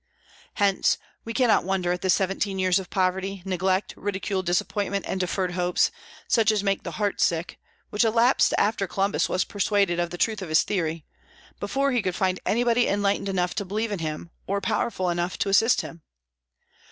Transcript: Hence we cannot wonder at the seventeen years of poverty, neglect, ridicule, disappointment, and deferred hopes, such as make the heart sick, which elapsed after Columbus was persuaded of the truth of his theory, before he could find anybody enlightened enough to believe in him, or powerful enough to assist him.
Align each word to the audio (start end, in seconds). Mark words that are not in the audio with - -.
Hence 0.55 0.97
we 1.25 1.31
cannot 1.31 1.63
wonder 1.63 1.91
at 1.91 2.01
the 2.01 2.09
seventeen 2.09 2.57
years 2.57 2.79
of 2.79 2.89
poverty, 2.89 3.43
neglect, 3.45 3.93
ridicule, 3.95 4.41
disappointment, 4.41 5.05
and 5.07 5.19
deferred 5.19 5.51
hopes, 5.51 5.91
such 6.27 6.51
as 6.51 6.63
make 6.63 6.81
the 6.81 6.93
heart 6.93 7.21
sick, 7.21 7.59
which 7.91 8.03
elapsed 8.03 8.51
after 8.57 8.87
Columbus 8.87 9.29
was 9.29 9.43
persuaded 9.43 9.99
of 9.99 10.09
the 10.09 10.17
truth 10.17 10.41
of 10.41 10.49
his 10.49 10.63
theory, 10.63 11.05
before 11.59 11.91
he 11.91 12.01
could 12.01 12.15
find 12.15 12.39
anybody 12.47 12.87
enlightened 12.87 13.29
enough 13.29 13.53
to 13.53 13.63
believe 13.63 13.91
in 13.91 13.99
him, 13.99 14.31
or 14.47 14.59
powerful 14.59 15.07
enough 15.11 15.37
to 15.37 15.49
assist 15.49 15.81
him. 15.81 16.01